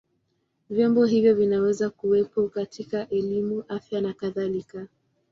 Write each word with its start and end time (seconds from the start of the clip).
Vyombo 0.69 1.05
hivyo 1.05 1.35
vinaweza 1.35 1.89
kuwepo 1.89 2.49
katika 2.49 3.09
elimu, 3.09 3.63
afya 3.67 4.01
na 4.01 4.13
kadhalika. 4.13 4.87